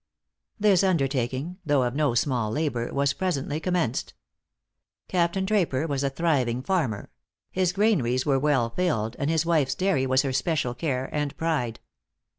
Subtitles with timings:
[0.59, 4.15] This undertaking, though of no small labor, was presently commenced.
[5.07, 7.11] Captain Draper was a thriving farmer;
[7.51, 11.79] his granaries were well filled, and his wife's dairy was her special care and pride.